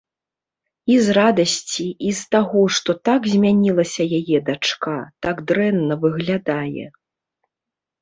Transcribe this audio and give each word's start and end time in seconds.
І 0.93 0.95
з 1.07 1.13
радасці, 1.17 1.85
і 2.07 2.13
з 2.21 2.31
таго, 2.37 2.63
што 2.79 2.91
так 3.11 3.29
змянілася 3.35 4.03
яе 4.23 4.37
дачка, 4.51 4.97
так 5.29 5.47
дрэнна 5.49 5.93
выглядае. 6.09 6.85